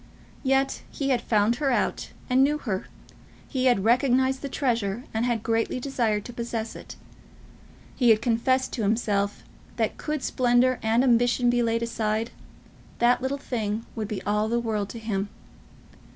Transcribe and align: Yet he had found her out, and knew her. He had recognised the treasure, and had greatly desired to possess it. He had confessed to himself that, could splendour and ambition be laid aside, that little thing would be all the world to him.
Yet 0.41 0.81
he 0.89 1.09
had 1.09 1.21
found 1.21 1.57
her 1.57 1.69
out, 1.69 2.09
and 2.27 2.43
knew 2.43 2.57
her. 2.57 2.87
He 3.47 3.65
had 3.65 3.83
recognised 3.83 4.41
the 4.41 4.49
treasure, 4.49 5.03
and 5.13 5.27
had 5.27 5.43
greatly 5.43 5.79
desired 5.79 6.25
to 6.25 6.33
possess 6.33 6.75
it. 6.75 6.95
He 7.95 8.09
had 8.09 8.19
confessed 8.19 8.73
to 8.73 8.81
himself 8.81 9.43
that, 9.75 9.97
could 9.99 10.23
splendour 10.23 10.79
and 10.81 11.03
ambition 11.03 11.51
be 11.51 11.61
laid 11.61 11.83
aside, 11.83 12.31
that 12.97 13.21
little 13.21 13.37
thing 13.37 13.85
would 13.95 14.07
be 14.07 14.23
all 14.23 14.49
the 14.49 14.59
world 14.59 14.89
to 14.89 14.97
him. 14.97 15.29